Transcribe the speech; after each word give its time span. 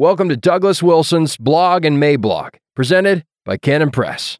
Welcome 0.00 0.30
to 0.30 0.36
Douglas 0.38 0.82
Wilson's 0.82 1.36
Blog 1.36 1.84
and 1.84 2.02
Mablog, 2.02 2.54
presented 2.74 3.26
by 3.44 3.58
Canon 3.58 3.90
Press. 3.90 4.38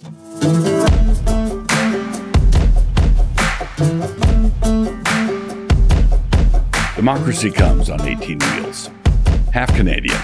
Democracy 6.97 7.51
comes 7.51 7.91
on 7.91 8.01
18 8.01 8.39
wheels. 8.39 8.89
Half 9.53 9.77
Canadian. 9.77 10.17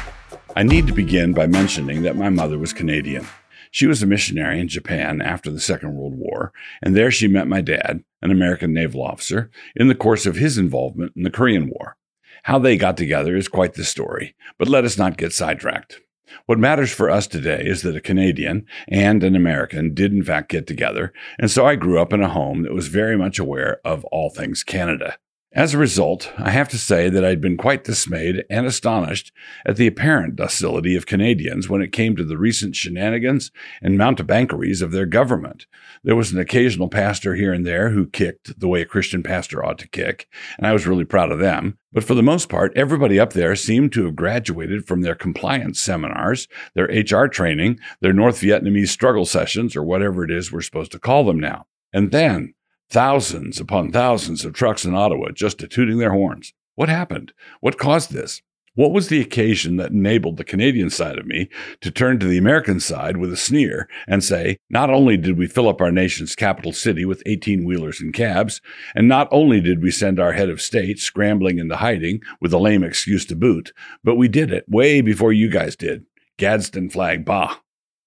I 0.57 0.63
need 0.63 0.87
to 0.87 0.95
begin 0.95 1.35
by 1.35 1.47
mentioning 1.47 2.01
that 2.05 2.17
my 2.17 2.31
mother 2.31 2.59
was 2.59 2.73
Canadian. 2.73 3.27
She 3.71 3.87
was 3.87 4.03
a 4.03 4.07
missionary 4.07 4.59
in 4.59 4.69
Japan 4.69 5.21
after 5.21 5.51
the 5.51 5.61
Second 5.61 5.97
World 5.97 6.15
War, 6.17 6.55
and 6.81 6.97
there 6.97 7.11
she 7.11 7.29
met 7.29 7.47
my 7.47 7.61
dad, 7.61 8.03
an 8.23 8.31
American 8.31 8.73
naval 8.73 9.03
officer, 9.03 9.51
in 9.75 9.89
the 9.89 9.95
course 9.95 10.25
of 10.25 10.37
his 10.37 10.57
involvement 10.57 11.13
in 11.15 11.25
the 11.25 11.31
Korean 11.31 11.69
War. 11.69 11.99
How 12.47 12.61
they 12.61 12.77
got 12.77 12.97
together 12.97 13.35
is 13.35 13.49
quite 13.49 13.75
the 13.75 13.83
story, 13.83 14.37
but 14.57 14.69
let 14.69 14.85
us 14.85 14.97
not 14.97 15.17
get 15.17 15.33
sidetracked. 15.33 16.01
What 16.45 16.61
matters 16.61 16.93
for 16.93 17.11
us 17.11 17.27
today 17.27 17.61
is 17.65 17.83
that 17.83 17.97
a 17.97 18.01
Canadian 18.01 18.67
and 18.87 19.25
an 19.25 19.35
American 19.35 19.95
did 19.95 20.13
in 20.13 20.23
fact 20.23 20.51
get 20.51 20.65
together, 20.65 21.13
and 21.41 21.51
so 21.51 21.67
I 21.67 21.75
grew 21.75 22.01
up 22.01 22.13
in 22.13 22.23
a 22.23 22.29
home 22.29 22.63
that 22.63 22.73
was 22.73 22.87
very 22.87 23.19
much 23.19 23.41
aware 23.41 23.81
of 23.85 24.05
all 24.13 24.31
things 24.31 24.63
Canada. 24.63 25.19
As 25.57 25.73
a 25.73 25.79
result, 25.79 26.31
I 26.37 26.51
have 26.51 26.69
to 26.69 26.77
say 26.77 27.09
that 27.09 27.25
I'd 27.25 27.41
been 27.41 27.57
quite 27.57 27.83
dismayed 27.83 28.45
and 28.51 28.67
astonished 28.67 29.33
at 29.65 29.77
the 29.77 29.87
apparent 29.87 30.37
docility 30.37 30.95
of 30.95 31.07
Canadians 31.07 31.67
when 31.67 31.81
it 31.81 31.93
came 31.93 32.15
to 32.17 32.25
the 32.25 32.37
recent 32.37 32.77
shenanigans 32.77 33.51
and 33.81 33.97
mountebankeries 33.97 34.83
of 34.83 34.93
their 34.93 35.07
government. 35.07 35.65
There 36.05 36.15
was 36.15 36.31
an 36.31 36.39
occasional 36.39 36.89
pastor 36.91 37.37
here 37.37 37.55
and 37.55 37.67
there 37.67 37.89
who 37.89 38.07
kicked 38.07 38.61
the 38.61 38.69
way 38.69 38.83
a 38.83 38.85
Christian 38.85 39.23
pastor 39.23 39.65
ought 39.65 39.79
to 39.79 39.89
kick, 39.89 40.29
and 40.59 40.67
I 40.67 40.75
was 40.75 40.87
really 40.87 41.07
proud 41.07 41.33
of 41.33 41.39
them. 41.39 41.79
But 41.91 42.05
for 42.05 42.13
the 42.13 42.23
most 42.23 42.51
part, 42.51 42.77
everybody 42.77 43.19
up 43.19 43.33
there 43.33 43.57
seemed 43.57 43.95
to 43.95 44.05
have 44.05 44.15
graduated 44.15 44.87
from 44.87 45.01
their 45.01 45.15
compliance 45.15 45.81
seminars, 45.81 46.49
their 46.75 46.85
HR 46.85 47.29
training, 47.29 47.81
their 48.03 48.13
North 48.13 48.43
Vietnamese 48.43 48.89
struggle 48.89 49.25
sessions, 49.25 49.75
or 49.75 49.83
whatever 49.83 50.23
it 50.23 50.31
is 50.31 50.53
we're 50.53 50.61
supposed 50.61 50.93
to 50.93 50.99
call 50.99 51.25
them 51.25 51.41
now. 51.41 51.65
And 51.95 52.11
then 52.11 52.53
Thousands 52.91 53.61
upon 53.61 53.91
thousands 53.91 54.45
of 54.45 54.53
trucks 54.53 54.85
in 54.85 54.95
Ottawa 54.95 55.31
just 55.33 55.59
tooting 55.59 55.99
their 55.99 56.13
horns. 56.13 56.53
What 56.77 56.89
happened? 56.89 57.33
What 57.61 57.79
caused 57.79 58.13
this? 58.13 58.43
What 58.77 58.93
was 58.93 59.09
the 59.09 59.23
occasion 59.23 59.77
that 59.77 59.91
enabled 59.91 60.37
the 60.37 60.45
Canadian 60.45 60.91
side 60.91 61.19
of 61.19 61.25
me 61.27 61.49
to 61.81 61.91
turn 61.91 62.19
to 62.19 62.27
the 62.27 62.37
American 62.37 62.79
side 62.79 63.17
with 63.17 63.33
a 63.33 63.37
sneer 63.37 63.89
and 64.07 64.23
say, 64.23 64.59
not 64.69 64.91
only 64.91 65.17
did 65.17 65.39
we 65.39 65.47
fill 65.47 65.67
up 65.67 65.81
our 65.81 65.91
nation's 65.91 66.37
capital 66.37 66.75
city 66.75 67.07
with 67.07 67.23
18 67.25 67.65
wheelers 67.65 68.03
and 68.03 68.13
cabs, 68.13 68.61
and 68.95 69.09
not 69.09 69.29
only 69.31 69.63
did 69.63 69.83
we 69.83 69.91
send 69.91 70.21
our 70.21 70.33
head 70.33 70.51
of 70.51 70.61
state 70.61 70.99
scrambling 70.99 71.59
into 71.59 71.77
hiding 71.77 72.21
with 72.39 72.53
a 72.53 72.59
lame 72.59 72.85
excuse 72.85 73.25
to 73.25 73.35
boot, 73.35 73.73
but 74.05 74.17
we 74.17 74.29
did 74.29 74.53
it 74.53 74.67
way 74.69 75.01
before 75.01 75.33
you 75.33 75.49
guys 75.49 75.75
did. 75.75 76.05
Gadsden 76.37 76.91
flag, 76.91 77.25
bah. 77.25 77.57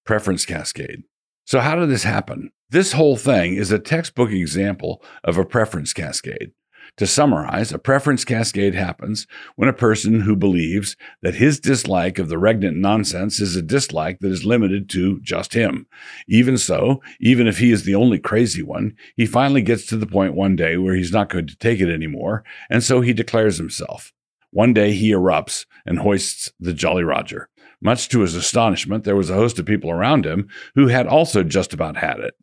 Preference 0.06 0.46
cascade. 0.46 1.02
So, 1.50 1.58
how 1.58 1.74
did 1.74 1.88
this 1.90 2.04
happen? 2.04 2.52
This 2.68 2.92
whole 2.92 3.16
thing 3.16 3.56
is 3.56 3.72
a 3.72 3.80
textbook 3.80 4.30
example 4.30 5.02
of 5.24 5.36
a 5.36 5.44
preference 5.44 5.92
cascade. 5.92 6.52
To 6.98 7.08
summarize, 7.08 7.72
a 7.72 7.78
preference 7.80 8.24
cascade 8.24 8.76
happens 8.76 9.26
when 9.56 9.68
a 9.68 9.72
person 9.72 10.20
who 10.20 10.36
believes 10.36 10.96
that 11.22 11.34
his 11.34 11.58
dislike 11.58 12.20
of 12.20 12.28
the 12.28 12.38
regnant 12.38 12.76
nonsense 12.76 13.40
is 13.40 13.56
a 13.56 13.62
dislike 13.62 14.20
that 14.20 14.30
is 14.30 14.44
limited 14.44 14.88
to 14.90 15.18
just 15.22 15.52
him. 15.52 15.88
Even 16.28 16.56
so, 16.56 17.02
even 17.18 17.48
if 17.48 17.58
he 17.58 17.72
is 17.72 17.82
the 17.82 17.96
only 17.96 18.20
crazy 18.20 18.62
one, 18.62 18.94
he 19.16 19.26
finally 19.26 19.62
gets 19.62 19.86
to 19.86 19.96
the 19.96 20.06
point 20.06 20.36
one 20.36 20.54
day 20.54 20.76
where 20.76 20.94
he's 20.94 21.10
not 21.10 21.30
going 21.30 21.48
to 21.48 21.56
take 21.56 21.80
it 21.80 21.92
anymore, 21.92 22.44
and 22.70 22.84
so 22.84 23.00
he 23.00 23.12
declares 23.12 23.58
himself. 23.58 24.12
One 24.52 24.72
day 24.72 24.92
he 24.92 25.10
erupts 25.10 25.66
and 25.84 25.98
hoists 25.98 26.52
the 26.60 26.72
Jolly 26.72 27.02
Roger. 27.02 27.48
Much 27.80 28.08
to 28.08 28.20
his 28.20 28.34
astonishment, 28.34 29.04
there 29.04 29.16
was 29.16 29.30
a 29.30 29.34
host 29.34 29.58
of 29.58 29.66
people 29.66 29.90
around 29.90 30.26
him 30.26 30.48
who 30.74 30.88
had 30.88 31.06
also 31.06 31.42
just 31.42 31.72
about 31.72 31.96
had 31.96 32.18
it. 32.20 32.34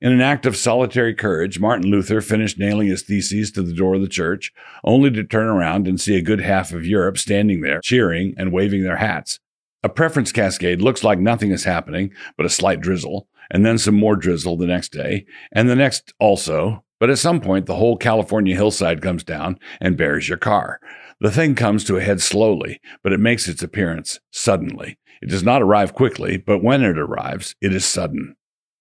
In 0.00 0.12
an 0.12 0.20
act 0.20 0.46
of 0.46 0.56
solitary 0.56 1.14
courage, 1.14 1.60
Martin 1.60 1.90
Luther 1.90 2.20
finished 2.20 2.58
nailing 2.58 2.88
his 2.88 3.02
theses 3.02 3.50
to 3.52 3.62
the 3.62 3.74
door 3.74 3.96
of 3.96 4.00
the 4.00 4.08
church, 4.08 4.50
only 4.82 5.10
to 5.10 5.22
turn 5.22 5.46
around 5.46 5.86
and 5.86 6.00
see 6.00 6.16
a 6.16 6.22
good 6.22 6.40
half 6.40 6.72
of 6.72 6.86
Europe 6.86 7.18
standing 7.18 7.60
there, 7.60 7.80
cheering 7.82 8.34
and 8.38 8.50
waving 8.50 8.82
their 8.82 8.96
hats. 8.96 9.38
A 9.82 9.88
preference 9.88 10.32
cascade 10.32 10.80
looks 10.80 11.04
like 11.04 11.18
nothing 11.18 11.50
is 11.50 11.64
happening 11.64 12.12
but 12.36 12.46
a 12.46 12.50
slight 12.50 12.80
drizzle, 12.80 13.28
and 13.50 13.64
then 13.64 13.78
some 13.78 13.94
more 13.94 14.16
drizzle 14.16 14.56
the 14.56 14.66
next 14.66 14.90
day, 14.90 15.26
and 15.52 15.68
the 15.68 15.76
next 15.76 16.14
also. 16.18 16.84
But 16.98 17.10
at 17.10 17.18
some 17.18 17.40
point, 17.40 17.66
the 17.66 17.76
whole 17.76 17.96
California 17.96 18.54
hillside 18.54 19.00
comes 19.00 19.24
down 19.24 19.58
and 19.80 19.96
bears 19.96 20.28
your 20.28 20.36
car. 20.38 20.80
The 21.22 21.30
thing 21.30 21.54
comes 21.54 21.84
to 21.84 21.98
a 21.98 22.00
head 22.00 22.22
slowly, 22.22 22.80
but 23.02 23.12
it 23.12 23.20
makes 23.20 23.46
its 23.46 23.62
appearance 23.62 24.20
suddenly. 24.30 24.98
It 25.20 25.28
does 25.28 25.42
not 25.42 25.60
arrive 25.60 25.92
quickly, 25.92 26.38
but 26.38 26.64
when 26.64 26.82
it 26.82 26.96
arrives, 26.96 27.54
it 27.60 27.74
is 27.74 27.84
sudden. 27.84 28.36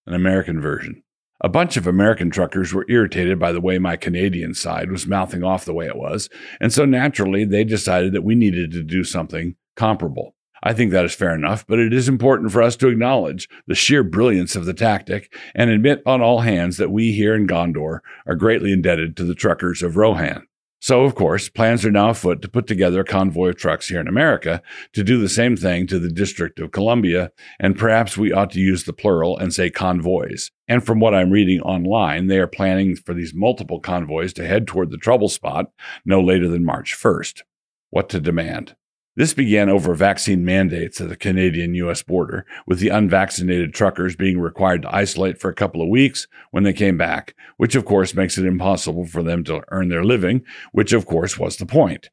An 0.08 0.14
American 0.14 0.62
version. 0.62 1.04
A 1.42 1.50
bunch 1.50 1.76
of 1.76 1.86
American 1.86 2.30
truckers 2.30 2.74
were 2.74 2.86
irritated 2.88 3.40
by 3.40 3.52
the 3.52 3.60
way 3.60 3.78
my 3.78 3.98
Canadian 3.98 4.54
side 4.54 4.90
was 4.90 5.06
mouthing 5.06 5.44
off 5.44 5.66
the 5.66 5.74
way 5.74 5.86
it 5.86 5.98
was, 5.98 6.30
and 6.62 6.72
so 6.72 6.86
naturally 6.86 7.44
they 7.44 7.66
decided 7.66 8.14
that 8.14 8.24
we 8.24 8.36
needed 8.36 8.72
to 8.72 8.84
do 8.84 9.04
something 9.04 9.56
comparable. 9.76 10.34
I 10.64 10.72
think 10.72 10.92
that 10.92 11.06
is 11.06 11.14
fair 11.14 11.36
enough, 11.36 11.68
but 11.68 11.80
it 11.80 11.94
is 11.94 12.08
important 12.08 12.54
for 12.54 12.62
us 12.62 12.78
to 12.78 12.88
acknowledge 12.88 13.50
the 13.68 13.76
sheer 13.76 14.04
brilliance 14.04 14.56
of 14.56 14.66
the 14.66 14.74
tactic 14.74 15.34
and 15.56 15.70
admit 15.70 16.02
on 16.06 16.22
all 16.22 16.40
hands 16.40 16.78
that 16.78 16.92
we 16.92 17.12
here 17.12 17.36
in 17.36 17.48
Gondor 17.48 18.00
are 18.26 18.36
greatly 18.36 18.72
indebted 18.72 19.18
to 19.18 19.26
the 19.26 19.36
truckers 19.36 19.84
of 19.84 19.98
Rohan. 19.98 20.46
So, 20.82 21.04
of 21.04 21.14
course, 21.14 21.50
plans 21.50 21.86
are 21.86 21.92
now 21.92 22.12
afoot 22.12 22.42
to 22.42 22.48
put 22.48 22.66
together 22.66 23.02
a 23.02 23.06
convoy 23.06 23.50
of 23.50 23.58
trucks 23.58 23.90
here 23.90 24.00
in 24.00 24.08
America 24.08 24.62
to 24.94 25.04
do 25.04 25.20
the 25.20 25.28
same 25.28 25.58
thing 25.58 25.88
to 25.88 26.00
the 26.00 26.12
District 26.12 26.58
of 26.60 26.72
Columbia, 26.72 27.32
and 27.60 27.78
perhaps 27.78 28.18
we 28.18 28.32
ought 28.32 28.52
to 28.52 28.62
use 28.62 28.86
the 28.86 28.94
plural 28.94 29.38
and 29.38 29.54
say 29.54 29.70
convoys. 29.70 30.52
And 30.70 30.86
from 30.86 31.02
what 31.02 31.14
I'm 31.14 31.32
reading 31.32 31.60
online, 31.62 32.28
they 32.28 32.38
are 32.40 32.48
planning 32.48 32.96
for 32.96 33.14
these 33.14 33.34
multiple 33.34 33.82
convoys 33.82 34.32
to 34.34 34.48
head 34.48 34.68
toward 34.68 34.90
the 34.90 34.98
trouble 34.98 35.28
spot 35.28 35.66
no 36.06 36.22
later 36.22 36.48
than 36.48 36.64
March 36.64 36.96
1st. 36.98 37.42
What 37.90 38.08
to 38.10 38.22
demand? 38.22 38.76
This 39.20 39.34
began 39.34 39.68
over 39.68 39.94
vaccine 39.96 40.46
mandates 40.46 41.02
at 41.02 41.10
the 41.10 41.18
Canadian 41.18 41.74
US 41.74 42.02
border, 42.02 42.46
with 42.66 42.80
the 42.80 42.88
unvaccinated 42.88 43.74
truckers 43.74 44.16
being 44.16 44.40
required 44.40 44.84
to 44.84 44.96
isolate 44.96 45.42
for 45.42 45.50
a 45.50 45.54
couple 45.54 45.82
of 45.82 45.90
weeks 45.90 46.26
when 46.52 46.64
they 46.64 46.72
came 46.72 46.98
back, 46.98 47.36
which 47.58 47.76
of 47.76 47.84
course 47.84 48.16
makes 48.16 48.38
it 48.38 48.46
impossible 48.46 49.06
for 49.06 49.22
them 49.22 49.44
to 49.44 49.62
earn 49.72 49.90
their 49.90 50.06
living, 50.06 50.46
which 50.72 50.94
of 50.94 51.06
course 51.06 51.38
was 51.38 51.58
the 51.58 51.66
point. 51.66 52.10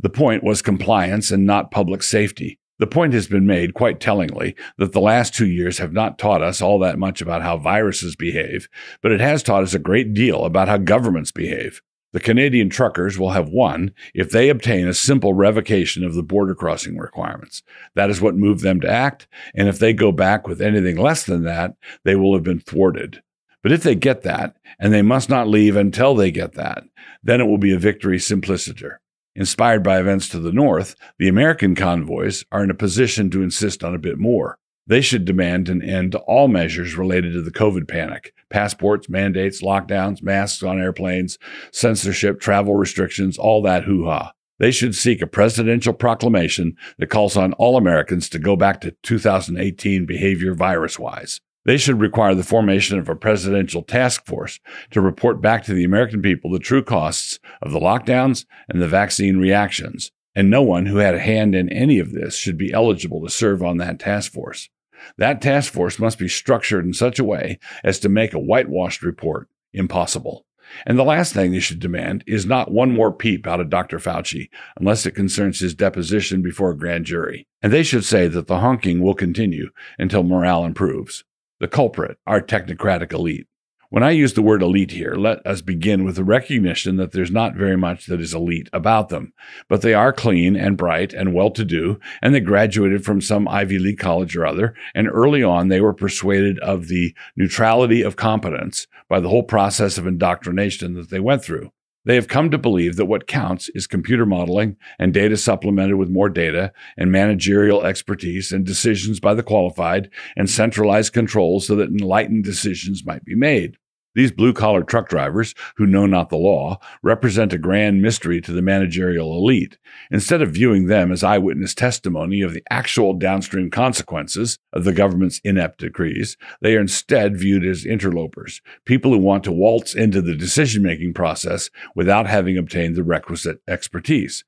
The 0.00 0.10
point 0.10 0.42
was 0.42 0.60
compliance 0.60 1.30
and 1.30 1.46
not 1.46 1.70
public 1.70 2.02
safety. 2.02 2.58
The 2.80 2.88
point 2.88 3.12
has 3.12 3.28
been 3.28 3.46
made 3.46 3.74
quite 3.74 4.00
tellingly 4.00 4.56
that 4.78 4.90
the 4.90 5.00
last 5.00 5.32
two 5.32 5.46
years 5.46 5.78
have 5.78 5.92
not 5.92 6.18
taught 6.18 6.42
us 6.42 6.60
all 6.60 6.80
that 6.80 6.98
much 6.98 7.20
about 7.20 7.42
how 7.42 7.56
viruses 7.56 8.16
behave, 8.16 8.68
but 9.00 9.12
it 9.12 9.20
has 9.20 9.44
taught 9.44 9.62
us 9.62 9.74
a 9.74 9.78
great 9.78 10.12
deal 10.12 10.44
about 10.44 10.66
how 10.66 10.78
governments 10.78 11.30
behave. 11.30 11.82
The 12.18 12.24
Canadian 12.24 12.68
truckers 12.68 13.16
will 13.16 13.30
have 13.30 13.48
won 13.48 13.92
if 14.12 14.32
they 14.32 14.48
obtain 14.48 14.88
a 14.88 14.92
simple 14.92 15.34
revocation 15.34 16.02
of 16.02 16.16
the 16.16 16.22
border 16.24 16.52
crossing 16.52 16.98
requirements. 16.98 17.62
That 17.94 18.10
is 18.10 18.20
what 18.20 18.34
moved 18.34 18.64
them 18.64 18.80
to 18.80 18.90
act, 18.90 19.28
and 19.54 19.68
if 19.68 19.78
they 19.78 19.92
go 19.92 20.10
back 20.10 20.48
with 20.48 20.60
anything 20.60 20.96
less 20.96 21.22
than 21.22 21.44
that, 21.44 21.76
they 22.02 22.16
will 22.16 22.34
have 22.34 22.42
been 22.42 22.58
thwarted. 22.58 23.22
But 23.62 23.70
if 23.70 23.84
they 23.84 23.94
get 23.94 24.22
that, 24.22 24.56
and 24.80 24.92
they 24.92 25.00
must 25.00 25.30
not 25.30 25.46
leave 25.46 25.76
until 25.76 26.16
they 26.16 26.32
get 26.32 26.54
that, 26.54 26.82
then 27.22 27.40
it 27.40 27.44
will 27.44 27.56
be 27.56 27.72
a 27.72 27.78
victory 27.78 28.18
simpliciter. 28.18 29.00
Inspired 29.36 29.84
by 29.84 30.00
events 30.00 30.28
to 30.30 30.40
the 30.40 30.50
north, 30.50 30.96
the 31.20 31.28
American 31.28 31.76
convoys 31.76 32.44
are 32.50 32.64
in 32.64 32.70
a 32.70 32.74
position 32.74 33.30
to 33.30 33.42
insist 33.42 33.84
on 33.84 33.94
a 33.94 33.98
bit 33.98 34.18
more. 34.18 34.58
They 34.88 35.02
should 35.02 35.26
demand 35.26 35.68
an 35.68 35.82
end 35.82 36.12
to 36.12 36.18
all 36.20 36.48
measures 36.48 36.96
related 36.96 37.34
to 37.34 37.42
the 37.42 37.50
COVID 37.50 37.86
panic 37.86 38.34
passports, 38.48 39.10
mandates, 39.10 39.62
lockdowns, 39.62 40.22
masks 40.22 40.62
on 40.62 40.80
airplanes, 40.80 41.38
censorship, 41.70 42.40
travel 42.40 42.74
restrictions, 42.74 43.36
all 43.36 43.60
that 43.62 43.84
hoo 43.84 44.06
ha. 44.06 44.32
They 44.58 44.70
should 44.70 44.94
seek 44.94 45.20
a 45.20 45.26
presidential 45.26 45.92
proclamation 45.92 46.74
that 46.96 47.10
calls 47.10 47.36
on 47.36 47.52
all 47.54 47.76
Americans 47.76 48.30
to 48.30 48.38
go 48.38 48.56
back 48.56 48.80
to 48.80 48.96
2018 49.02 50.06
behavior 50.06 50.54
virus 50.54 50.98
wise. 50.98 51.42
They 51.66 51.76
should 51.76 52.00
require 52.00 52.34
the 52.34 52.42
formation 52.42 52.98
of 52.98 53.10
a 53.10 53.14
presidential 53.14 53.82
task 53.82 54.24
force 54.24 54.58
to 54.92 55.02
report 55.02 55.42
back 55.42 55.64
to 55.64 55.74
the 55.74 55.84
American 55.84 56.22
people 56.22 56.50
the 56.50 56.58
true 56.58 56.82
costs 56.82 57.38
of 57.60 57.72
the 57.72 57.80
lockdowns 57.80 58.46
and 58.70 58.80
the 58.80 58.88
vaccine 58.88 59.36
reactions. 59.36 60.10
And 60.34 60.48
no 60.48 60.62
one 60.62 60.86
who 60.86 60.96
had 60.96 61.14
a 61.14 61.20
hand 61.20 61.54
in 61.54 61.68
any 61.68 61.98
of 61.98 62.12
this 62.12 62.38
should 62.38 62.56
be 62.56 62.72
eligible 62.72 63.22
to 63.22 63.28
serve 63.28 63.62
on 63.62 63.76
that 63.76 64.00
task 64.00 64.32
force. 64.32 64.70
That 65.16 65.40
task 65.40 65.72
force 65.72 65.98
must 65.98 66.18
be 66.18 66.28
structured 66.28 66.84
in 66.84 66.92
such 66.92 67.18
a 67.18 67.24
way 67.24 67.58
as 67.82 67.98
to 68.00 68.08
make 68.08 68.34
a 68.34 68.38
whitewashed 68.38 69.02
report 69.02 69.48
impossible. 69.72 70.44
And 70.86 70.98
the 70.98 71.04
last 71.04 71.32
thing 71.32 71.52
they 71.52 71.60
should 71.60 71.80
demand 71.80 72.24
is 72.26 72.44
not 72.44 72.70
one 72.70 72.92
more 72.92 73.12
peep 73.12 73.46
out 73.46 73.60
of 73.60 73.70
Dr. 73.70 73.98
Fauci 73.98 74.50
unless 74.78 75.06
it 75.06 75.12
concerns 75.12 75.60
his 75.60 75.74
deposition 75.74 76.42
before 76.42 76.70
a 76.70 76.76
grand 76.76 77.06
jury. 77.06 77.46
And 77.62 77.72
they 77.72 77.82
should 77.82 78.04
say 78.04 78.28
that 78.28 78.46
the 78.46 78.58
honking 78.58 79.00
will 79.00 79.14
continue 79.14 79.70
until 79.98 80.22
morale 80.22 80.64
improves. 80.64 81.24
The 81.60 81.68
culprit, 81.68 82.18
our 82.26 82.40
technocratic 82.40 83.12
elite. 83.12 83.46
When 83.90 84.02
I 84.02 84.10
use 84.10 84.34
the 84.34 84.42
word 84.42 84.60
elite 84.60 84.90
here, 84.90 85.14
let 85.14 85.44
us 85.46 85.62
begin 85.62 86.04
with 86.04 86.16
the 86.16 86.24
recognition 86.24 86.96
that 86.96 87.12
there's 87.12 87.30
not 87.30 87.54
very 87.54 87.76
much 87.76 88.04
that 88.06 88.20
is 88.20 88.34
elite 88.34 88.68
about 88.70 89.08
them, 89.08 89.32
but 89.66 89.80
they 89.80 89.94
are 89.94 90.12
clean 90.12 90.56
and 90.56 90.76
bright 90.76 91.14
and 91.14 91.32
well 91.32 91.50
to 91.52 91.64
do, 91.64 91.98
and 92.20 92.34
they 92.34 92.40
graduated 92.40 93.02
from 93.02 93.22
some 93.22 93.48
Ivy 93.48 93.78
League 93.78 93.98
college 93.98 94.36
or 94.36 94.44
other, 94.44 94.74
and 94.94 95.08
early 95.08 95.42
on 95.42 95.68
they 95.68 95.80
were 95.80 95.94
persuaded 95.94 96.58
of 96.58 96.88
the 96.88 97.14
neutrality 97.34 98.02
of 98.02 98.16
competence 98.16 98.86
by 99.08 99.20
the 99.20 99.30
whole 99.30 99.42
process 99.42 99.96
of 99.96 100.06
indoctrination 100.06 100.92
that 100.92 101.08
they 101.08 101.20
went 101.20 101.42
through. 101.42 101.72
They 102.08 102.14
have 102.14 102.26
come 102.26 102.50
to 102.52 102.56
believe 102.56 102.96
that 102.96 103.04
what 103.04 103.26
counts 103.26 103.68
is 103.74 103.86
computer 103.86 104.24
modeling 104.24 104.78
and 104.98 105.12
data 105.12 105.36
supplemented 105.36 105.96
with 105.96 106.08
more 106.08 106.30
data 106.30 106.72
and 106.96 107.12
managerial 107.12 107.84
expertise 107.84 108.50
and 108.50 108.64
decisions 108.64 109.20
by 109.20 109.34
the 109.34 109.42
qualified 109.42 110.08
and 110.34 110.48
centralized 110.48 111.12
controls 111.12 111.66
so 111.66 111.76
that 111.76 111.90
enlightened 111.90 112.44
decisions 112.44 113.04
might 113.04 113.26
be 113.26 113.34
made. 113.34 113.76
These 114.18 114.32
blue 114.32 114.52
collar 114.52 114.82
truck 114.82 115.08
drivers, 115.08 115.54
who 115.76 115.86
know 115.86 116.04
not 116.04 116.28
the 116.28 116.36
law, 116.36 116.80
represent 117.04 117.52
a 117.52 117.56
grand 117.56 118.02
mystery 118.02 118.40
to 118.40 118.50
the 118.50 118.60
managerial 118.60 119.36
elite. 119.36 119.78
Instead 120.10 120.42
of 120.42 120.50
viewing 120.50 120.86
them 120.86 121.12
as 121.12 121.22
eyewitness 121.22 121.72
testimony 121.72 122.42
of 122.42 122.52
the 122.52 122.64
actual 122.68 123.14
downstream 123.14 123.70
consequences 123.70 124.58
of 124.72 124.82
the 124.82 124.92
government's 124.92 125.40
inept 125.44 125.78
decrees, 125.78 126.36
they 126.60 126.74
are 126.74 126.80
instead 126.80 127.38
viewed 127.38 127.64
as 127.64 127.86
interlopers, 127.86 128.60
people 128.84 129.12
who 129.12 129.18
want 129.18 129.44
to 129.44 129.52
waltz 129.52 129.94
into 129.94 130.20
the 130.20 130.34
decision 130.34 130.82
making 130.82 131.14
process 131.14 131.70
without 131.94 132.26
having 132.26 132.58
obtained 132.58 132.96
the 132.96 133.04
requisite 133.04 133.60
expertise. 133.68 134.44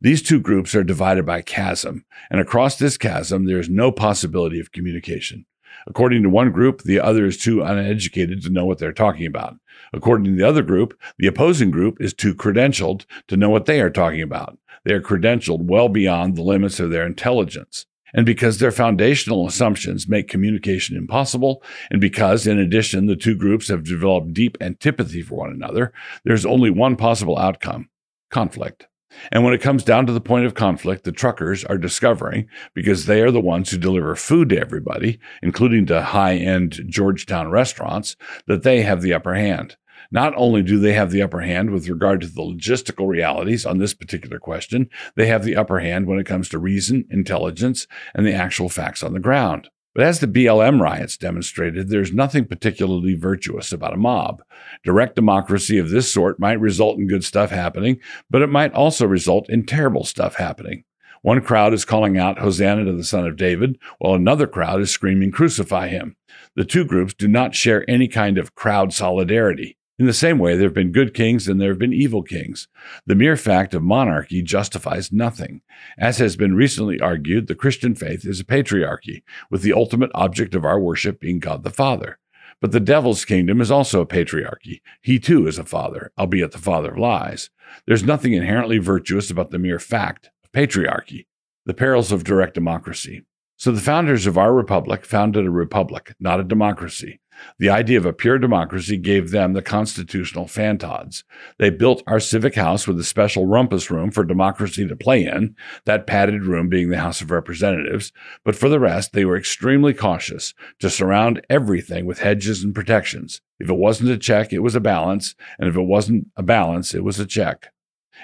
These 0.00 0.22
two 0.22 0.40
groups 0.40 0.74
are 0.74 0.82
divided 0.82 1.26
by 1.26 1.42
chasm, 1.42 2.06
and 2.30 2.40
across 2.40 2.76
this 2.76 2.96
chasm, 2.96 3.44
there 3.44 3.60
is 3.60 3.68
no 3.68 3.92
possibility 3.92 4.60
of 4.60 4.72
communication. 4.72 5.44
According 5.86 6.22
to 6.22 6.28
one 6.28 6.52
group, 6.52 6.82
the 6.82 7.00
other 7.00 7.26
is 7.26 7.36
too 7.36 7.62
uneducated 7.62 8.42
to 8.42 8.50
know 8.50 8.64
what 8.64 8.78
they're 8.78 8.92
talking 8.92 9.26
about. 9.26 9.56
According 9.92 10.26
to 10.26 10.36
the 10.36 10.46
other 10.46 10.62
group, 10.62 10.98
the 11.18 11.26
opposing 11.26 11.70
group 11.70 12.00
is 12.00 12.14
too 12.14 12.34
credentialed 12.34 13.04
to 13.28 13.36
know 13.36 13.50
what 13.50 13.66
they 13.66 13.80
are 13.80 13.90
talking 13.90 14.22
about. 14.22 14.58
They 14.84 14.92
are 14.94 15.00
credentialed 15.00 15.62
well 15.62 15.88
beyond 15.88 16.36
the 16.36 16.42
limits 16.42 16.80
of 16.80 16.90
their 16.90 17.06
intelligence. 17.06 17.86
And 18.12 18.26
because 18.26 18.58
their 18.58 18.72
foundational 18.72 19.46
assumptions 19.46 20.08
make 20.08 20.28
communication 20.28 20.96
impossible, 20.96 21.62
and 21.90 22.00
because, 22.00 22.46
in 22.46 22.58
addition, 22.58 23.06
the 23.06 23.16
two 23.16 23.36
groups 23.36 23.68
have 23.68 23.84
developed 23.84 24.34
deep 24.34 24.56
antipathy 24.60 25.22
for 25.22 25.36
one 25.36 25.50
another, 25.50 25.92
there's 26.24 26.44
only 26.44 26.70
one 26.70 26.96
possible 26.96 27.38
outcome 27.38 27.88
conflict. 28.30 28.88
And 29.32 29.44
when 29.44 29.54
it 29.54 29.60
comes 29.60 29.84
down 29.84 30.06
to 30.06 30.12
the 30.12 30.20
point 30.20 30.46
of 30.46 30.54
conflict, 30.54 31.04
the 31.04 31.12
truckers 31.12 31.64
are 31.64 31.78
discovering, 31.78 32.48
because 32.74 33.06
they 33.06 33.22
are 33.22 33.30
the 33.30 33.40
ones 33.40 33.70
who 33.70 33.78
deliver 33.78 34.14
food 34.16 34.50
to 34.50 34.60
everybody, 34.60 35.18
including 35.42 35.86
to 35.86 36.02
high 36.02 36.36
end 36.36 36.80
Georgetown 36.86 37.50
restaurants, 37.50 38.16
that 38.46 38.62
they 38.62 38.82
have 38.82 39.02
the 39.02 39.14
upper 39.14 39.34
hand. 39.34 39.76
Not 40.10 40.32
only 40.36 40.62
do 40.62 40.78
they 40.78 40.92
have 40.94 41.10
the 41.10 41.22
upper 41.22 41.40
hand 41.40 41.70
with 41.70 41.88
regard 41.88 42.20
to 42.22 42.26
the 42.26 42.42
logistical 42.42 43.06
realities 43.06 43.64
on 43.64 43.78
this 43.78 43.94
particular 43.94 44.38
question, 44.38 44.88
they 45.14 45.26
have 45.26 45.44
the 45.44 45.56
upper 45.56 45.80
hand 45.80 46.06
when 46.06 46.18
it 46.18 46.26
comes 46.26 46.48
to 46.48 46.58
reason, 46.58 47.06
intelligence, 47.10 47.86
and 48.14 48.26
the 48.26 48.34
actual 48.34 48.68
facts 48.68 49.02
on 49.02 49.12
the 49.12 49.20
ground. 49.20 49.68
But 49.94 50.04
as 50.04 50.20
the 50.20 50.28
BLM 50.28 50.80
riots 50.80 51.16
demonstrated, 51.16 51.88
there's 51.88 52.12
nothing 52.12 52.44
particularly 52.44 53.14
virtuous 53.14 53.72
about 53.72 53.94
a 53.94 53.98
mob. 53.98 54.42
Direct 54.84 55.16
democracy 55.16 55.78
of 55.78 55.90
this 55.90 56.12
sort 56.12 56.38
might 56.38 56.60
result 56.60 56.98
in 56.98 57.08
good 57.08 57.24
stuff 57.24 57.50
happening, 57.50 57.98
but 58.30 58.42
it 58.42 58.48
might 58.48 58.72
also 58.72 59.06
result 59.06 59.48
in 59.48 59.66
terrible 59.66 60.04
stuff 60.04 60.36
happening. 60.36 60.84
One 61.22 61.42
crowd 61.42 61.74
is 61.74 61.84
calling 61.84 62.16
out 62.16 62.38
Hosanna 62.38 62.84
to 62.84 62.92
the 62.92 63.04
Son 63.04 63.26
of 63.26 63.36
David, 63.36 63.78
while 63.98 64.14
another 64.14 64.46
crowd 64.46 64.80
is 64.80 64.90
screaming, 64.90 65.32
Crucify 65.32 65.88
him. 65.88 66.16
The 66.56 66.64
two 66.64 66.84
groups 66.84 67.12
do 67.12 67.28
not 67.28 67.54
share 67.54 67.88
any 67.90 68.08
kind 68.08 68.38
of 68.38 68.54
crowd 68.54 68.94
solidarity. 68.94 69.76
In 70.00 70.06
the 70.06 70.14
same 70.14 70.38
way, 70.38 70.56
there 70.56 70.66
have 70.66 70.74
been 70.74 70.92
good 70.92 71.12
kings 71.12 71.46
and 71.46 71.60
there 71.60 71.68
have 71.68 71.78
been 71.78 71.92
evil 71.92 72.22
kings. 72.22 72.68
The 73.04 73.14
mere 73.14 73.36
fact 73.36 73.74
of 73.74 73.82
monarchy 73.82 74.40
justifies 74.40 75.12
nothing. 75.12 75.60
As 75.98 76.16
has 76.16 76.36
been 76.36 76.54
recently 76.54 76.98
argued, 76.98 77.48
the 77.48 77.54
Christian 77.54 77.94
faith 77.94 78.24
is 78.24 78.40
a 78.40 78.44
patriarchy, 78.44 79.22
with 79.50 79.60
the 79.60 79.74
ultimate 79.74 80.10
object 80.14 80.54
of 80.54 80.64
our 80.64 80.80
worship 80.80 81.20
being 81.20 81.38
God 81.38 81.64
the 81.64 81.70
Father. 81.70 82.18
But 82.62 82.72
the 82.72 82.80
devil's 82.80 83.26
kingdom 83.26 83.60
is 83.60 83.70
also 83.70 84.00
a 84.00 84.06
patriarchy. 84.06 84.80
He 85.02 85.18
too 85.18 85.46
is 85.46 85.58
a 85.58 85.64
father, 85.64 86.12
albeit 86.18 86.52
the 86.52 86.58
father 86.58 86.92
of 86.92 86.98
lies. 86.98 87.50
There's 87.86 88.02
nothing 88.02 88.32
inherently 88.32 88.78
virtuous 88.78 89.30
about 89.30 89.50
the 89.50 89.58
mere 89.58 89.78
fact 89.78 90.30
of 90.42 90.50
patriarchy. 90.52 91.26
The 91.66 91.74
perils 91.74 92.10
of 92.10 92.24
direct 92.24 92.54
democracy. 92.54 93.26
So 93.60 93.72
the 93.72 93.80
founders 93.82 94.26
of 94.26 94.38
our 94.38 94.54
republic 94.54 95.04
founded 95.04 95.44
a 95.44 95.50
republic, 95.50 96.14
not 96.18 96.40
a 96.40 96.44
democracy. 96.44 97.20
The 97.58 97.68
idea 97.68 97.98
of 97.98 98.06
a 98.06 98.12
pure 98.14 98.38
democracy 98.38 98.96
gave 98.96 99.32
them 99.32 99.52
the 99.52 99.60
constitutional 99.60 100.46
fantods. 100.46 101.24
They 101.58 101.68
built 101.68 102.02
our 102.06 102.20
civic 102.20 102.54
house 102.54 102.88
with 102.88 102.98
a 102.98 103.04
special 103.04 103.44
rumpus 103.44 103.90
room 103.90 104.12
for 104.12 104.24
democracy 104.24 104.88
to 104.88 104.96
play 104.96 105.26
in, 105.26 105.56
that 105.84 106.06
padded 106.06 106.44
room 106.44 106.70
being 106.70 106.88
the 106.88 107.00
House 107.00 107.20
of 107.20 107.30
Representatives. 107.30 108.12
But 108.46 108.56
for 108.56 108.70
the 108.70 108.80
rest, 108.80 109.12
they 109.12 109.26
were 109.26 109.36
extremely 109.36 109.92
cautious 109.92 110.54
to 110.78 110.88
surround 110.88 111.44
everything 111.50 112.06
with 112.06 112.20
hedges 112.20 112.64
and 112.64 112.74
protections. 112.74 113.42
If 113.58 113.68
it 113.68 113.76
wasn't 113.76 114.08
a 114.08 114.16
check, 114.16 114.54
it 114.54 114.60
was 114.60 114.74
a 114.74 114.80
balance. 114.80 115.34
And 115.58 115.68
if 115.68 115.76
it 115.76 115.82
wasn't 115.82 116.28
a 116.34 116.42
balance, 116.42 116.94
it 116.94 117.04
was 117.04 117.20
a 117.20 117.26
check. 117.26 117.70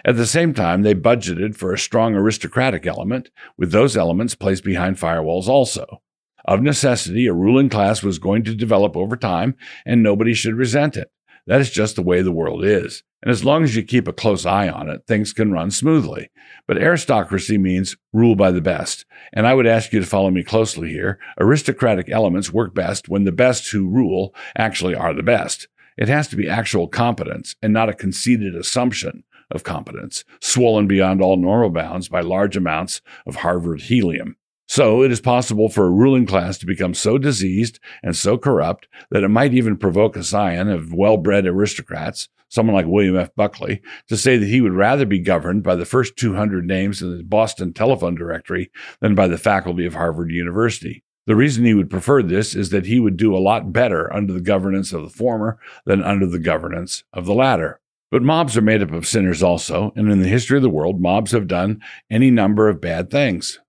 At 0.04 0.16
the 0.16 0.26
same 0.26 0.54
time, 0.54 0.82
they 0.82 0.94
budgeted 0.94 1.56
for 1.56 1.72
a 1.72 1.78
strong 1.78 2.14
aristocratic 2.14 2.86
element, 2.86 3.30
with 3.56 3.72
those 3.72 3.96
elements 3.96 4.34
placed 4.34 4.64
behind 4.64 4.96
firewalls 4.96 5.48
also. 5.48 6.02
Of 6.44 6.62
necessity, 6.62 7.26
a 7.26 7.32
ruling 7.32 7.68
class 7.68 8.02
was 8.02 8.18
going 8.18 8.44
to 8.44 8.54
develop 8.54 8.96
over 8.96 9.16
time, 9.16 9.56
and 9.84 10.02
nobody 10.02 10.34
should 10.34 10.54
resent 10.54 10.96
it. 10.96 11.10
That 11.46 11.60
is 11.60 11.70
just 11.70 11.96
the 11.96 12.02
way 12.02 12.22
the 12.22 12.32
world 12.32 12.64
is. 12.64 13.02
And 13.22 13.30
as 13.30 13.44
long 13.44 13.64
as 13.64 13.74
you 13.74 13.82
keep 13.82 14.06
a 14.06 14.12
close 14.12 14.46
eye 14.46 14.68
on 14.68 14.88
it, 14.88 15.06
things 15.06 15.32
can 15.32 15.52
run 15.52 15.70
smoothly. 15.70 16.30
But 16.68 16.78
aristocracy 16.78 17.58
means 17.58 17.96
rule 18.12 18.36
by 18.36 18.52
the 18.52 18.60
best. 18.60 19.04
And 19.32 19.46
I 19.46 19.54
would 19.54 19.66
ask 19.66 19.92
you 19.92 20.00
to 20.00 20.06
follow 20.06 20.30
me 20.30 20.42
closely 20.44 20.90
here. 20.90 21.18
Aristocratic 21.38 22.08
elements 22.08 22.52
work 22.52 22.74
best 22.74 23.08
when 23.08 23.24
the 23.24 23.32
best 23.32 23.70
who 23.70 23.88
rule 23.88 24.34
actually 24.56 24.94
are 24.94 25.14
the 25.14 25.22
best. 25.22 25.66
It 25.96 26.08
has 26.08 26.28
to 26.28 26.36
be 26.36 26.48
actual 26.48 26.88
competence 26.88 27.56
and 27.62 27.72
not 27.72 27.88
a 27.88 27.94
conceited 27.94 28.54
assumption 28.54 29.24
of 29.50 29.64
competence, 29.64 30.24
swollen 30.40 30.86
beyond 30.86 31.20
all 31.20 31.36
normal 31.36 31.70
bounds 31.70 32.08
by 32.08 32.20
large 32.20 32.56
amounts 32.56 33.00
of 33.26 33.36
Harvard 33.36 33.82
helium. 33.82 34.36
So 34.68 35.02
it 35.02 35.12
is 35.12 35.20
possible 35.20 35.68
for 35.68 35.86
a 35.86 35.90
ruling 35.90 36.26
class 36.26 36.58
to 36.58 36.66
become 36.66 36.92
so 36.92 37.18
diseased 37.18 37.78
and 38.02 38.16
so 38.16 38.36
corrupt 38.36 38.88
that 39.10 39.22
it 39.22 39.28
might 39.28 39.54
even 39.54 39.76
provoke 39.76 40.16
a 40.16 40.24
scion 40.24 40.68
of 40.68 40.92
well 40.92 41.16
bred 41.16 41.46
aristocrats, 41.46 42.28
someone 42.48 42.74
like 42.74 42.86
William 42.86 43.16
F. 43.16 43.34
Buckley, 43.36 43.80
to 44.08 44.16
say 44.16 44.36
that 44.36 44.48
he 44.48 44.60
would 44.60 44.72
rather 44.72 45.06
be 45.06 45.20
governed 45.20 45.62
by 45.62 45.76
the 45.76 45.84
first 45.84 46.16
200 46.16 46.66
names 46.66 47.00
in 47.00 47.16
the 47.16 47.22
Boston 47.22 47.72
telephone 47.72 48.16
directory 48.16 48.70
than 49.00 49.14
by 49.14 49.28
the 49.28 49.38
faculty 49.38 49.86
of 49.86 49.94
Harvard 49.94 50.32
University. 50.32 51.04
The 51.26 51.36
reason 51.36 51.64
he 51.64 51.74
would 51.74 51.90
prefer 51.90 52.22
this 52.22 52.54
is 52.54 52.70
that 52.70 52.86
he 52.86 53.00
would 53.00 53.16
do 53.16 53.36
a 53.36 53.38
lot 53.38 53.72
better 53.72 54.12
under 54.12 54.32
the 54.32 54.40
governance 54.40 54.92
of 54.92 55.02
the 55.02 55.10
former 55.10 55.58
than 55.84 56.02
under 56.02 56.26
the 56.26 56.38
governance 56.38 57.04
of 57.12 57.26
the 57.26 57.34
latter. 57.34 57.80
But 58.16 58.22
mobs 58.22 58.56
are 58.56 58.62
made 58.62 58.82
up 58.82 58.92
of 58.92 59.06
sinners 59.06 59.42
also, 59.42 59.92
and 59.94 60.10
in 60.10 60.22
the 60.22 60.28
history 60.28 60.56
of 60.56 60.62
the 60.62 60.70
world, 60.70 61.02
mobs 61.02 61.32
have 61.32 61.46
done 61.46 61.82
any 62.10 62.30
number 62.30 62.70
of 62.70 62.80
bad 62.80 63.10
things. 63.10 63.60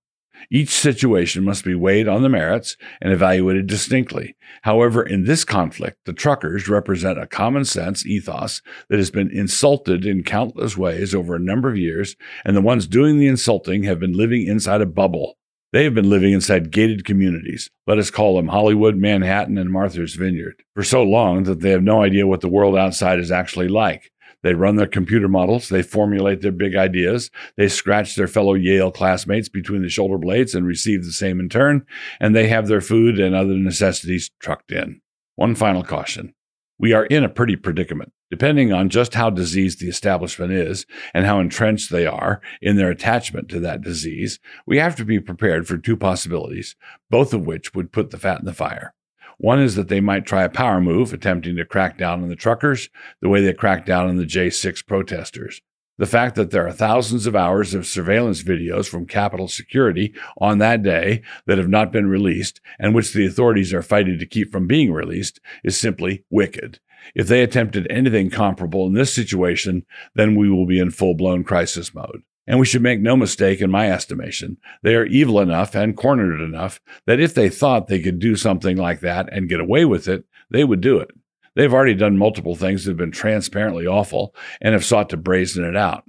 Each 0.50 0.70
situation 0.70 1.44
must 1.44 1.66
be 1.66 1.74
weighed 1.74 2.08
on 2.08 2.22
the 2.22 2.30
merits 2.30 2.78
and 3.02 3.12
evaluated 3.12 3.66
distinctly. 3.66 4.36
However, 4.62 5.02
in 5.02 5.24
this 5.24 5.44
conflict, 5.44 5.98
the 6.06 6.14
truckers 6.14 6.66
represent 6.66 7.18
a 7.18 7.26
common 7.26 7.66
sense 7.66 8.06
ethos 8.06 8.62
that 8.88 8.96
has 8.96 9.10
been 9.10 9.30
insulted 9.30 10.06
in 10.06 10.24
countless 10.24 10.78
ways 10.78 11.14
over 11.14 11.34
a 11.34 11.38
number 11.38 11.68
of 11.68 11.76
years, 11.76 12.16
and 12.42 12.56
the 12.56 12.62
ones 12.62 12.86
doing 12.86 13.18
the 13.18 13.28
insulting 13.28 13.82
have 13.82 14.00
been 14.00 14.16
living 14.16 14.46
inside 14.46 14.80
a 14.80 14.86
bubble. 14.86 15.36
They 15.74 15.84
have 15.84 15.94
been 15.94 16.08
living 16.08 16.32
inside 16.32 16.70
gated 16.70 17.04
communities, 17.04 17.68
let 17.86 17.98
us 17.98 18.10
call 18.10 18.36
them 18.36 18.48
Hollywood, 18.48 18.96
Manhattan, 18.96 19.58
and 19.58 19.70
Martha's 19.70 20.14
Vineyard, 20.14 20.62
for 20.74 20.82
so 20.82 21.02
long 21.02 21.42
that 21.42 21.60
they 21.60 21.68
have 21.68 21.82
no 21.82 22.02
idea 22.02 22.26
what 22.26 22.40
the 22.40 22.48
world 22.48 22.78
outside 22.78 23.18
is 23.18 23.30
actually 23.30 23.68
like. 23.68 24.10
They 24.42 24.54
run 24.54 24.76
their 24.76 24.86
computer 24.86 25.28
models, 25.28 25.68
they 25.68 25.82
formulate 25.82 26.42
their 26.42 26.52
big 26.52 26.76
ideas, 26.76 27.30
they 27.56 27.68
scratch 27.68 28.14
their 28.14 28.28
fellow 28.28 28.54
Yale 28.54 28.92
classmates 28.92 29.48
between 29.48 29.82
the 29.82 29.88
shoulder 29.88 30.18
blades 30.18 30.54
and 30.54 30.66
receive 30.66 31.04
the 31.04 31.12
same 31.12 31.40
in 31.40 31.48
turn, 31.48 31.84
and 32.20 32.34
they 32.34 32.48
have 32.48 32.68
their 32.68 32.80
food 32.80 33.18
and 33.18 33.34
other 33.34 33.54
necessities 33.54 34.30
trucked 34.40 34.70
in. 34.70 35.00
One 35.34 35.54
final 35.54 35.82
caution. 35.82 36.34
We 36.78 36.92
are 36.92 37.06
in 37.06 37.24
a 37.24 37.28
pretty 37.28 37.56
predicament. 37.56 38.12
Depending 38.30 38.72
on 38.72 38.90
just 38.90 39.14
how 39.14 39.30
diseased 39.30 39.80
the 39.80 39.88
establishment 39.88 40.52
is 40.52 40.86
and 41.14 41.24
how 41.24 41.40
entrenched 41.40 41.90
they 41.90 42.06
are 42.06 42.40
in 42.60 42.76
their 42.76 42.90
attachment 42.90 43.48
to 43.48 43.60
that 43.60 43.80
disease, 43.80 44.38
we 44.66 44.76
have 44.78 44.94
to 44.96 45.04
be 45.04 45.18
prepared 45.18 45.66
for 45.66 45.78
two 45.78 45.96
possibilities, 45.96 46.76
both 47.10 47.32
of 47.32 47.46
which 47.46 47.74
would 47.74 47.90
put 47.90 48.10
the 48.10 48.18
fat 48.18 48.38
in 48.38 48.44
the 48.44 48.52
fire. 48.52 48.94
One 49.38 49.60
is 49.60 49.76
that 49.76 49.88
they 49.88 50.00
might 50.00 50.26
try 50.26 50.42
a 50.42 50.48
power 50.48 50.80
move, 50.80 51.12
attempting 51.12 51.56
to 51.56 51.64
crack 51.64 51.96
down 51.96 52.22
on 52.22 52.28
the 52.28 52.36
truckers 52.36 52.88
the 53.20 53.28
way 53.28 53.40
they 53.40 53.52
cracked 53.52 53.86
down 53.86 54.08
on 54.08 54.16
the 54.16 54.24
J6 54.24 54.84
protesters. 54.84 55.62
The 55.96 56.06
fact 56.06 56.36
that 56.36 56.50
there 56.50 56.66
are 56.66 56.72
thousands 56.72 57.26
of 57.26 57.34
hours 57.34 57.74
of 57.74 57.86
surveillance 57.86 58.42
videos 58.42 58.88
from 58.88 59.06
Capitol 59.06 59.48
Security 59.48 60.12
on 60.38 60.58
that 60.58 60.82
day 60.82 61.22
that 61.46 61.58
have 61.58 61.68
not 61.68 61.92
been 61.92 62.08
released 62.08 62.60
and 62.78 62.94
which 62.94 63.12
the 63.12 63.26
authorities 63.26 63.74
are 63.74 63.82
fighting 63.82 64.18
to 64.18 64.26
keep 64.26 64.52
from 64.52 64.68
being 64.68 64.92
released 64.92 65.40
is 65.64 65.78
simply 65.78 66.24
wicked. 66.30 66.78
If 67.14 67.26
they 67.26 67.42
attempted 67.42 67.86
anything 67.90 68.30
comparable 68.30 68.86
in 68.86 68.92
this 68.92 69.12
situation, 69.12 69.86
then 70.14 70.36
we 70.36 70.48
will 70.48 70.66
be 70.66 70.78
in 70.78 70.90
full 70.90 71.14
blown 71.14 71.42
crisis 71.42 71.94
mode. 71.94 72.22
And 72.48 72.58
we 72.58 72.64
should 72.64 72.80
make 72.80 73.00
no 73.00 73.14
mistake, 73.14 73.60
in 73.60 73.70
my 73.70 73.92
estimation, 73.92 74.56
they 74.82 74.96
are 74.96 75.04
evil 75.04 75.38
enough 75.38 75.74
and 75.74 75.94
cornered 75.94 76.40
enough 76.40 76.80
that 77.04 77.20
if 77.20 77.34
they 77.34 77.50
thought 77.50 77.88
they 77.88 78.00
could 78.00 78.18
do 78.18 78.36
something 78.36 78.78
like 78.78 79.00
that 79.00 79.28
and 79.30 79.50
get 79.50 79.60
away 79.60 79.84
with 79.84 80.08
it, 80.08 80.24
they 80.50 80.64
would 80.64 80.80
do 80.80 80.98
it. 80.98 81.10
They've 81.54 81.72
already 81.72 81.94
done 81.94 82.16
multiple 82.16 82.56
things 82.56 82.84
that 82.84 82.92
have 82.92 82.96
been 82.96 83.10
transparently 83.10 83.86
awful 83.86 84.34
and 84.62 84.72
have 84.72 84.84
sought 84.84 85.10
to 85.10 85.18
brazen 85.18 85.62
it 85.62 85.76
out. 85.76 86.04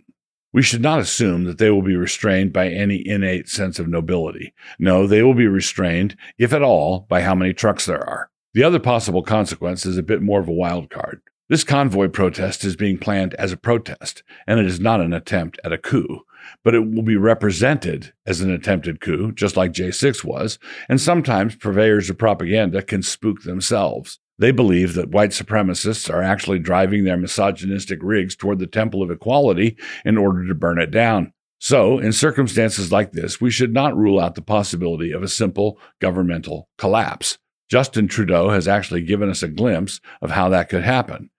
We 0.54 0.62
should 0.62 0.82
not 0.82 1.00
assume 1.00 1.44
that 1.44 1.58
they 1.58 1.72
will 1.72 1.82
be 1.82 1.98
restrained 1.98 2.54
by 2.54 2.70
any 2.70 3.06
innate 3.06 3.50
sense 3.50 3.78
of 3.78 3.90
nobility. 3.90 4.54
No, 4.80 5.08
they 5.08 5.22
will 5.22 5.34
be 5.34 5.48
restrained, 5.48 6.16
if 6.38 6.54
at 6.54 6.64
all, 6.64 7.02
by 7.10 7.22
how 7.22 7.36
many 7.36 7.54
trucks 7.54 7.86
there 7.86 8.02
are. 8.02 8.32
The 8.54 8.64
other 8.64 8.80
possible 8.80 9.24
consequence 9.24 9.86
is 9.86 9.98
a 9.98 10.04
bit 10.04 10.22
more 10.22 10.40
of 10.40 10.48
a 10.48 10.54
wild 10.54 10.90
card. 10.90 11.22
This 11.50 11.64
convoy 11.64 12.08
protest 12.10 12.64
is 12.64 12.76
being 12.76 12.98
planned 12.98 13.34
as 13.34 13.52
a 13.52 13.58
protest, 13.58 14.24
and 14.48 14.60
it 14.60 14.68
is 14.68 14.80
not 14.80 15.02
an 15.02 15.14
attempt 15.14 15.60
at 15.64 15.74
a 15.74 15.78
coup, 15.78 16.22
but 16.64 16.76
it 16.76 16.80
will 16.80 17.04
be 17.04 17.18
represented 17.18 18.14
as 18.26 18.42
an 18.42 18.52
attempted 18.52 19.02
coup, 19.02 19.32
just 19.32 19.58
like 19.58 19.74
J6 19.74 20.24
was, 20.24 20.60
and 20.88 21.00
sometimes 21.00 21.56
purveyors 21.56 22.10
of 22.10 22.18
propaganda 22.18 22.82
can 22.82 23.02
spook 23.04 23.44
themselves. 23.44 24.20
They 24.38 24.52
believe 24.52 24.94
that 24.94 25.10
white 25.10 25.32
supremacists 25.32 26.12
are 26.12 26.24
actually 26.24 26.60
driving 26.60 27.04
their 27.04 27.18
misogynistic 27.18 28.00
rigs 28.02 28.36
toward 28.36 28.60
the 28.60 28.68
temple 28.68 29.04
of 29.04 29.12
equality 29.12 29.78
in 30.06 30.18
order 30.18 30.48
to 30.48 30.56
burn 30.56 30.80
it 30.80 30.92
down. 30.92 31.34
So, 31.60 32.00
in 32.00 32.14
circumstances 32.14 32.90
like 32.90 33.12
this, 33.12 33.42
we 33.42 33.52
should 33.52 33.74
not 33.74 33.98
rule 33.98 34.18
out 34.18 34.36
the 34.36 34.42
possibility 34.42 35.12
of 35.12 35.24
a 35.24 35.28
simple 35.28 35.78
governmental 36.00 36.70
collapse. 36.78 37.38
Justin 37.70 38.08
Trudeau 38.08 38.50
has 38.50 38.68
actually 38.68 39.02
given 39.02 39.30
us 39.30 39.44
a 39.44 39.50
glimpse 39.50 40.00
of 40.22 40.32
how 40.32 40.48
that 40.50 40.70
could 40.70 40.84
happen. 40.84 41.30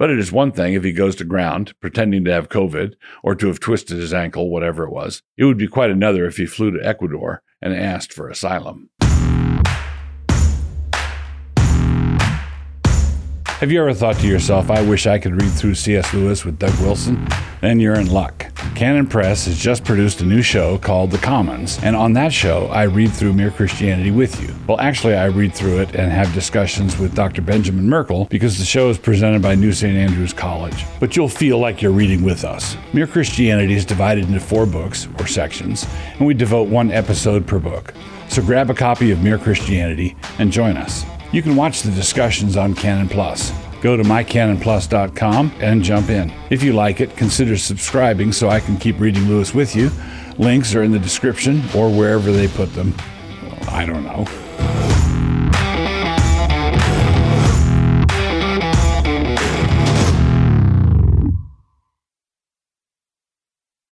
But 0.00 0.08
it 0.08 0.18
is 0.18 0.32
one 0.32 0.52
thing 0.52 0.72
if 0.72 0.82
he 0.82 0.92
goes 0.92 1.14
to 1.16 1.24
ground 1.24 1.78
pretending 1.78 2.24
to 2.24 2.32
have 2.32 2.48
COVID 2.48 2.94
or 3.22 3.34
to 3.34 3.48
have 3.48 3.60
twisted 3.60 3.98
his 3.98 4.14
ankle, 4.14 4.48
whatever 4.48 4.84
it 4.84 4.90
was. 4.90 5.22
It 5.36 5.44
would 5.44 5.58
be 5.58 5.68
quite 5.68 5.90
another 5.90 6.24
if 6.24 6.38
he 6.38 6.46
flew 6.46 6.70
to 6.70 6.82
Ecuador 6.82 7.42
and 7.60 7.74
asked 7.74 8.14
for 8.14 8.30
asylum. 8.30 8.88
Have 13.60 13.70
you 13.70 13.78
ever 13.82 13.92
thought 13.92 14.16
to 14.16 14.26
yourself, 14.26 14.70
I 14.70 14.80
wish 14.80 15.06
I 15.06 15.18
could 15.18 15.38
read 15.38 15.52
through 15.52 15.74
C.S. 15.74 16.14
Lewis 16.14 16.46
with 16.46 16.58
Doug 16.58 16.72
Wilson? 16.80 17.28
Then 17.60 17.78
you're 17.78 18.00
in 18.00 18.10
luck. 18.10 18.46
Canon 18.74 19.06
Press 19.06 19.44
has 19.44 19.58
just 19.58 19.84
produced 19.84 20.22
a 20.22 20.24
new 20.24 20.40
show 20.40 20.78
called 20.78 21.10
The 21.10 21.18
Commons, 21.18 21.78
and 21.82 21.94
on 21.94 22.14
that 22.14 22.32
show, 22.32 22.68
I 22.68 22.84
read 22.84 23.12
through 23.12 23.34
Mere 23.34 23.50
Christianity 23.50 24.12
with 24.12 24.40
you. 24.40 24.54
Well, 24.66 24.80
actually, 24.80 25.14
I 25.14 25.26
read 25.26 25.54
through 25.54 25.80
it 25.82 25.94
and 25.94 26.10
have 26.10 26.32
discussions 26.32 26.96
with 26.96 27.14
Dr. 27.14 27.42
Benjamin 27.42 27.86
Merkle 27.86 28.24
because 28.30 28.56
the 28.56 28.64
show 28.64 28.88
is 28.88 28.96
presented 28.96 29.42
by 29.42 29.56
New 29.56 29.74
St. 29.74 29.94
Andrews 29.94 30.32
College. 30.32 30.86
But 30.98 31.14
you'll 31.14 31.28
feel 31.28 31.58
like 31.58 31.82
you're 31.82 31.92
reading 31.92 32.24
with 32.24 32.44
us. 32.44 32.78
Mere 32.94 33.06
Christianity 33.06 33.74
is 33.74 33.84
divided 33.84 34.24
into 34.24 34.40
four 34.40 34.64
books, 34.64 35.06
or 35.18 35.26
sections, 35.26 35.86
and 36.16 36.26
we 36.26 36.32
devote 36.32 36.70
one 36.70 36.90
episode 36.90 37.46
per 37.46 37.58
book. 37.58 37.92
So 38.30 38.40
grab 38.40 38.70
a 38.70 38.74
copy 38.74 39.10
of 39.10 39.22
Mere 39.22 39.36
Christianity 39.36 40.16
and 40.38 40.50
join 40.50 40.78
us. 40.78 41.04
You 41.32 41.42
can 41.42 41.54
watch 41.54 41.82
the 41.82 41.92
discussions 41.92 42.56
on 42.56 42.74
Canon 42.74 43.08
Plus. 43.08 43.52
Go 43.80 43.96
to 43.96 44.02
mycanonplus.com 44.02 45.52
and 45.60 45.82
jump 45.82 46.10
in. 46.10 46.32
If 46.50 46.62
you 46.62 46.72
like 46.72 47.00
it, 47.00 47.16
consider 47.16 47.56
subscribing 47.56 48.32
so 48.32 48.48
I 48.48 48.60
can 48.60 48.76
keep 48.76 48.98
reading 48.98 49.28
Lewis 49.28 49.54
with 49.54 49.74
you. 49.76 49.90
Links 50.38 50.74
are 50.74 50.82
in 50.82 50.90
the 50.90 50.98
description 50.98 51.62
or 51.74 51.88
wherever 51.88 52.32
they 52.32 52.48
put 52.48 52.72
them. 52.74 52.94
I 53.68 53.86
don't 53.86 54.04
know. 54.04 54.26